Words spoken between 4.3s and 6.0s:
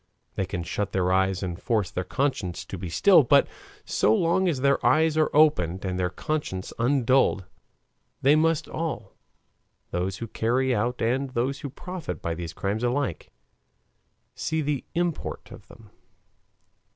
as their eyes are opened and